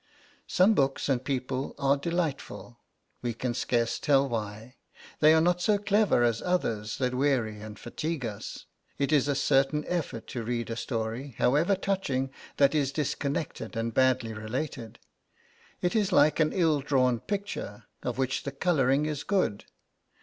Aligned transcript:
Some 0.47 0.73
books 0.73 1.07
and 1.09 1.23
people 1.23 1.75
are 1.77 1.95
delightful, 1.95 2.79
we 3.21 3.35
can 3.35 3.53
scarce 3.53 3.99
tell 3.99 4.27
why; 4.27 4.77
they 5.19 5.31
are 5.31 5.39
not 5.39 5.61
so 5.61 5.77
clever 5.77 6.23
as 6.23 6.41
others 6.41 6.97
that 6.97 7.13
weary 7.13 7.59
and 7.61 7.77
fatigue 7.77 8.25
us. 8.25 8.65
It 8.97 9.11
is 9.11 9.27
a 9.27 9.35
certain 9.35 9.85
effort 9.87 10.25
to 10.29 10.41
read 10.43 10.71
a 10.71 10.75
story, 10.75 11.35
however 11.37 11.75
touching, 11.75 12.31
that 12.57 12.73
is 12.73 12.91
disconnected 12.91 13.75
and 13.75 13.93
badly 13.93 14.33
related. 14.33 14.97
It 15.81 15.95
is 15.95 16.11
like 16.11 16.39
an 16.39 16.51
ill 16.51 16.79
drawn 16.81 17.19
picture, 17.19 17.83
of 18.01 18.17
which 18.17 18.41
the 18.41 18.51
colouring 18.51 19.05
is 19.05 19.23
good. 19.23 19.65